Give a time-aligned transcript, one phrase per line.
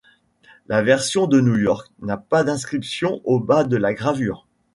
[0.65, 4.47] La version de New York n'a pas d'inscription au bas de la gravure.